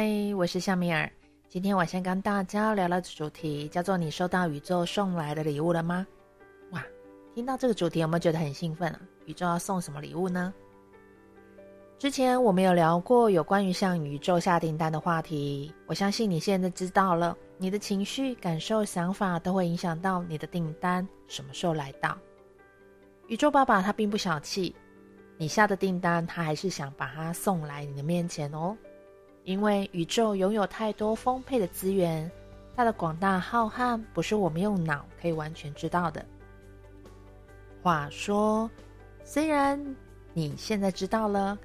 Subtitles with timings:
[0.00, 1.10] 嗨，我是夏米尔。
[1.48, 6.06] 今天我先跟大家聊聊主题，叫做“你收到宇宙送来的礼物了吗？”
[6.70, 6.80] 哇，
[7.34, 9.00] 听到这个主题有没有觉得很兴奋啊？
[9.24, 10.54] 宇宙要送什么礼物呢？
[11.98, 22.16] 之前我们有聊过有关于向宇宙下订单的话题，我相信你现在知道了，你的情绪、感受、想法都会影响到你的订单什么时候来到。
[23.26, 24.72] 宇宙爸爸他并不小气，
[25.36, 28.76] 你下的订单他还是想把它送来你的面前哦。
[29.48, 32.30] 因为宇宙拥有太多丰沛的资源，
[32.76, 36.22] 它的广大浩瀚不是我们用脑可以完全知道的。
[37.82, 38.70] 话说，
[39.24, 39.82] 虽然
[40.34, 41.58] 你现在知道了，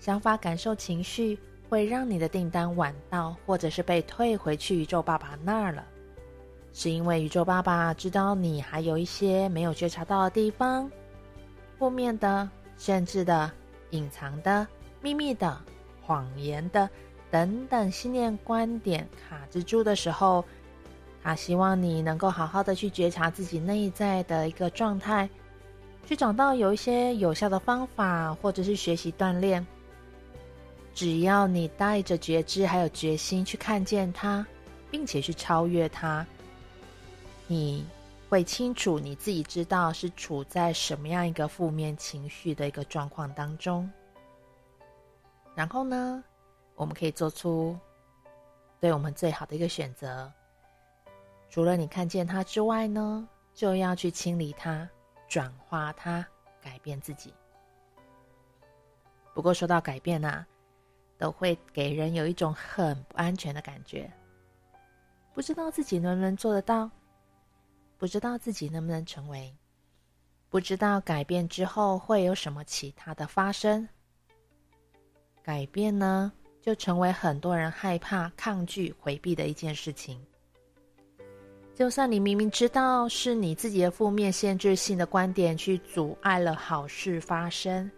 [0.00, 1.38] 想法、感受、情绪
[1.68, 5.84] 会让你的订单晚到，或者是被退回去宇宙爸爸那儿了，
[6.72, 10.90] 是因为宇宙爸爸知道你还有一些没有觉察到的地方，
[11.78, 13.48] 负面的、限制的、
[13.90, 14.66] 隐藏的、
[15.00, 15.56] 秘密的、
[16.02, 16.90] 谎言的。
[17.30, 20.44] 等等，信念观点卡之住的时候，
[21.22, 25.28] 他希望你能够好好的去觉察自己内在的一个状态，
[26.06, 29.66] 去找到有一些有效的方法，或者是学习锻炼。
[30.94, 34.44] 只要你带着觉知还有决心去看见它，
[34.90, 36.26] 并且去超越它，
[37.46, 37.86] 你
[38.28, 43.88] 会清楚你自己知道是处在什么样一个负面情绪的一个状况当中。
[45.54, 46.24] 然后呢，
[46.78, 47.76] 我们可以做出
[48.78, 50.32] 对我们最好的一个选择。
[51.50, 54.88] 除了你看见它之外呢，就要去清理它、
[55.28, 56.24] 转化它、
[56.62, 57.34] 改变自己。
[59.34, 60.46] 不过说到改变啊，
[61.18, 64.08] 都会给人有一种很不安全的感觉，
[65.34, 66.88] 不知道自己能不能做得到，
[67.96, 69.52] 不知道自己能不能成为，
[70.48, 73.88] 不知道改变之后会有什么其他的发生。
[75.42, 80.20] 改变呢，就成为很多人害怕、抗拒、回避的一件事情。
[81.74, 87.88] 就算你明明知道是你自己的负面、限制性的观点去阻碍了好事发生，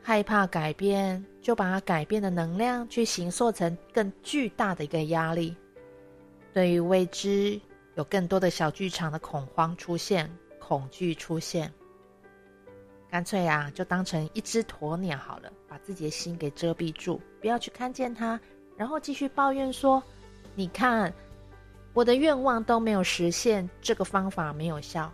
[0.00, 5.56] 害怕改变，就把它改变的能量去形塑成更巨大的一个压力。
[6.52, 7.60] 对于未知，
[7.96, 10.30] 有更多的小剧场的恐慌出现，
[10.60, 11.72] 恐惧出现。
[13.10, 18.40] 干脆啊，就当成一只鸵鸟好了，把自己的心给遮蔽住，不要去看见它，
[18.76, 20.00] 然后继续抱怨说
[20.54, 21.12] ：“你看，
[21.94, 25.12] 我的愿望都没有实现，这个方法没有效。”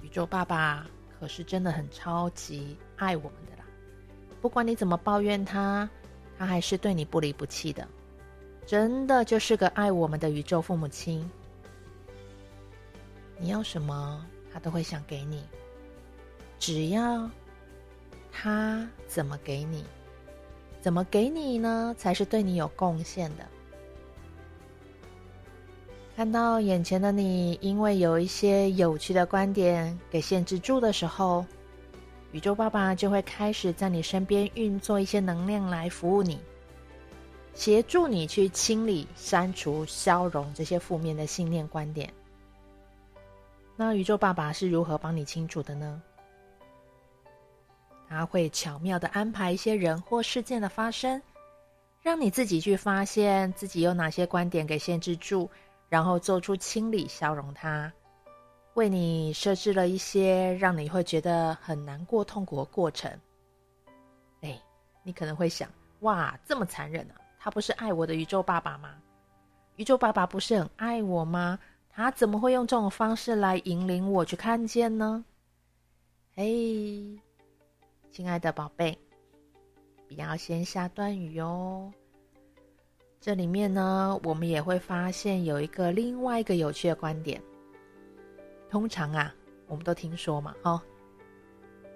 [0.00, 0.86] 宇宙爸爸
[1.20, 3.66] 可是真的很超级爱我们的啦，
[4.40, 5.86] 不管你怎么抱怨他，
[6.38, 7.86] 他还是对你不离不弃的，
[8.64, 11.30] 真的就是个爱我们的宇宙父母亲。
[13.38, 14.26] 你要什么？
[14.50, 15.44] 他都会想给你，
[16.58, 17.28] 只要
[18.32, 19.84] 他怎么给你，
[20.80, 21.94] 怎么给你呢？
[21.96, 23.46] 才是对你有贡献的。
[26.16, 31.44] 看到眼前的你，因为有一些有趣的观点给限制住的时候，
[32.32, 36.38] 宇宙爸爸就会开始在你身边运作一些能量来服务你，
[37.54, 42.12] 协助你去清理、删除、消融这些负面的信念观点。
[43.76, 46.02] 那宇宙爸爸是如何帮你清除的呢？
[48.12, 51.20] 他会巧妙的安排一些人或事件的发生，
[52.02, 55.48] 让你自己去发现自己有哪些观点给限制住，
[55.88, 57.90] 然后做出清理、消融它，
[58.74, 63.10] 为你设置了一些让你会觉得很难过、痛苦的过程。
[64.42, 64.60] 哎，
[65.02, 65.66] 你可能会想：
[66.00, 67.16] 哇，这么残忍啊！
[67.38, 68.94] 他不是爱我的宇宙爸爸吗？
[69.76, 71.58] 宇宙爸爸不是很爱我吗？
[71.88, 75.24] 他怎么会用这种方式来引领我去看见呢？
[76.34, 77.18] 嘿，
[78.12, 78.98] 亲爱的宝贝，
[80.06, 81.90] 不要先下断语哦。
[83.18, 87.42] 这里面呢，我们也会发现有一个另外一个有趣的观点。
[88.68, 89.34] 通常啊，
[89.66, 90.78] 我们都听说嘛，哦，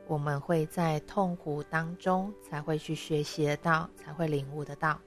[0.06, 4.98] 我们会在痛苦当中才会去学习得到，才会领悟得到，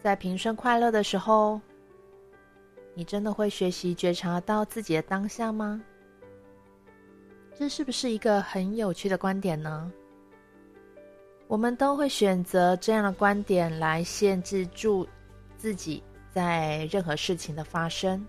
[0.00, 1.60] 在平顺快乐的时候。
[2.94, 5.82] 你真的会学习觉察到自己的当下吗？
[7.58, 9.90] 这是不是一个很有趣的观点呢？
[11.48, 15.04] 我们都会选择这样的观点来限制住
[15.56, 16.00] 自己
[16.30, 18.24] 在任何事情的发生。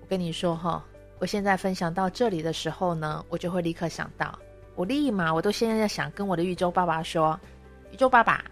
[0.00, 0.82] 我跟你说哈，
[1.18, 4.38] 我现在分享到这里的时候呢，我就会立刻想到，
[4.74, 7.38] 我立马我都现在想跟我的宇宙爸爸说，
[7.92, 8.42] 宇宙爸爸。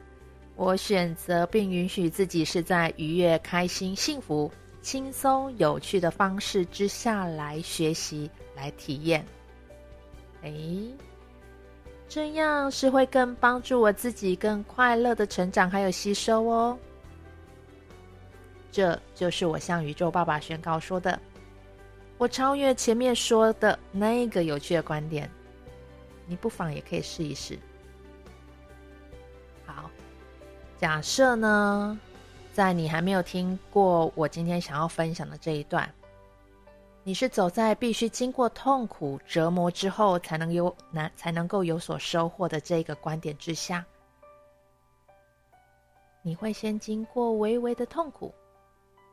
[0.56, 9.24] 我选择并允许自己是在愉悦、开心、幸福、轻松、有趣的方式之下来学习、来体验。
[10.42, 10.94] 诶，
[12.08, 16.78] 这样是会更帮助我自己更快乐的成长还有吸收哦。
[18.70, 21.18] 这就是我向宇宙爸爸宣告说的，
[22.16, 25.28] 我超越前面说的那个有趣的观点，
[26.26, 27.58] 你不妨也可以试一试。
[29.66, 29.90] 好，
[30.78, 31.98] 假设呢，
[32.58, 35.88] 在你还没有听过我今天想要分享的这一段。
[37.04, 43.86] 你是走在必须经过痛苦折磨之后，才能有难才能够有所收获的这个观点之下，
[46.20, 48.34] 你会先经过微微的痛苦，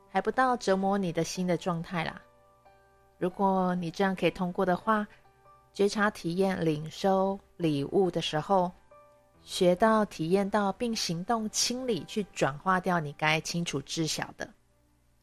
[0.10, 2.20] 还不到折磨你的心的状态啦。
[3.20, 5.08] 如果你这样可以通过的话，
[5.72, 8.72] 觉察、体验、领收礼物的时候，
[9.46, 14.52] 学到、体验到并行动清理，去转化掉你该清楚知晓的，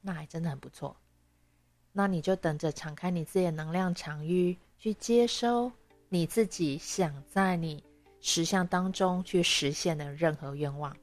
[0.01, 0.97] 那还真的很不错。
[1.93, 5.71] 那你就等着敞开你自己的能量场域，去接收
[6.09, 7.83] 你自己想在你
[8.21, 10.97] 实相当中去实现的任何愿望。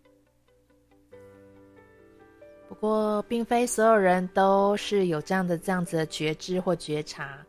[2.69, 7.45] 不过，并非所有人都是有这样的这样子的觉知或觉察，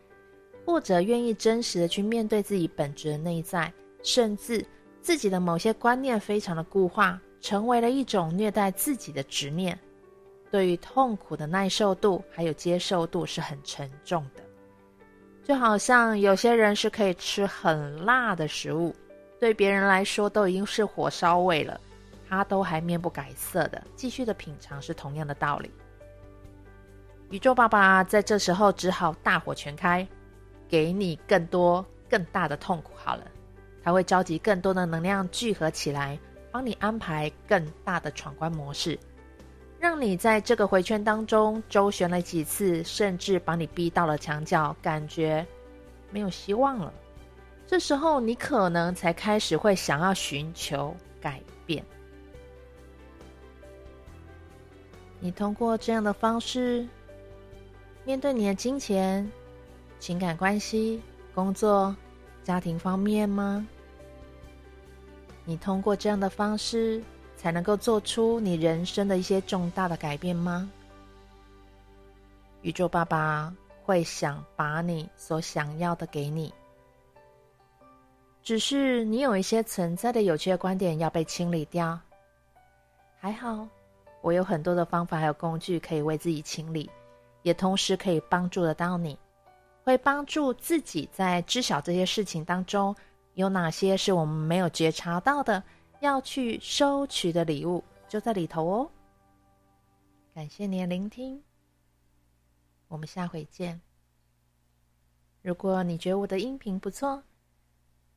[0.67, 4.67] 或者愿意真实的去面对自己本质的内在，甚至
[5.01, 9.79] 自己的某些观念非常的固化，成为了一种虐待自己的执念。
[10.51, 14.43] 对于痛苦的耐受度还有接受度是很沉重的，
[15.45, 18.95] 就好像有些人是可以吃很辣的食物，
[19.39, 21.81] 对别人来说都已经是火烧味了，
[22.29, 25.71] 他都还面不改色的继续的品尝，是同样的道理。
[27.31, 30.05] 宇宙爸爸在这时候只好大火全开，
[30.69, 33.25] 给你更多更大的痛苦好了，
[33.83, 36.19] 他会召集更多的能量聚合起来，
[36.51, 38.99] 帮你安排更大的闯关模式。
[39.79, 45.47] 让你在这个回圈当中周旋了几次，甚至把你逼到了墙角，感觉
[46.11, 46.93] 没有希望了。
[47.67, 51.83] 这时候，你可能才开始会想要寻求改变。
[55.19, 56.87] 你通过这样的方式
[58.05, 59.31] 面对你的金钱、
[59.99, 61.01] 情感关系、
[61.35, 61.95] 工作、
[62.43, 63.67] 家庭方面吗？
[65.45, 67.03] 你通过这样的方式，
[67.37, 70.71] 才能够做出你人生的一些重大的改变吗？
[72.63, 73.53] 宇宙爸爸
[73.83, 76.53] 会想把你所想要的给你，
[78.43, 81.99] 只是你有一些存在的有趣的观点要被清理掉。
[83.19, 83.67] 还好，
[84.21, 86.89] 我有很多的方法还有工具可以为自己清理，
[87.43, 89.19] 也同时可以帮助得到你，
[89.85, 92.95] 会帮助自己在知晓这些事情当中
[93.35, 95.63] 有哪些是我们没有觉察到的。
[96.01, 98.91] 要去收取的礼物就在里头哦。
[100.33, 101.43] 感谢您的聆听，
[102.89, 103.79] 我们下回见。
[105.43, 107.23] 如果你觉得我的音频不错，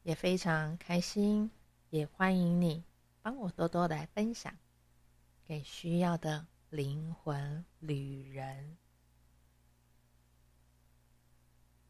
[0.04, 1.52] 也非常开心，
[1.90, 2.82] 也欢迎你
[3.22, 4.54] 帮我多多来分享
[5.46, 8.78] 给需要的灵魂旅人。